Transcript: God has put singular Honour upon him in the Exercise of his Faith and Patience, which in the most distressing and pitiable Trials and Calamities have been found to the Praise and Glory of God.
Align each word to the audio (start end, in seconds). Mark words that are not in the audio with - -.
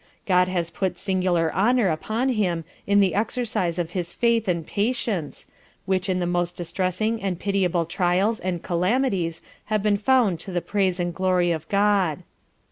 God 0.25 0.47
has 0.47 0.71
put 0.71 0.97
singular 0.97 1.53
Honour 1.53 1.89
upon 1.89 2.29
him 2.29 2.65
in 2.87 3.01
the 3.01 3.13
Exercise 3.13 3.77
of 3.77 3.91
his 3.91 4.13
Faith 4.13 4.47
and 4.47 4.65
Patience, 4.65 5.45
which 5.85 6.09
in 6.09 6.19
the 6.19 6.25
most 6.25 6.55
distressing 6.57 7.21
and 7.21 7.37
pitiable 7.39 7.85
Trials 7.85 8.39
and 8.39 8.63
Calamities 8.63 9.43
have 9.65 9.83
been 9.83 9.97
found 9.97 10.39
to 10.39 10.51
the 10.51 10.59
Praise 10.59 10.99
and 10.99 11.13
Glory 11.13 11.51
of 11.51 11.69
God. 11.69 12.23